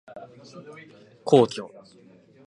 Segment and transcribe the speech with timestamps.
[1.23, 1.61] 皇居